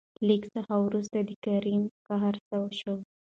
لېږ 0.27 0.43
څه 0.53 0.61
ورورسته 0.83 1.19
د 1.29 1.31
کريم 1.45 1.83
قهر 2.07 2.35
سوړ 2.47 2.69
شو. 2.81 2.95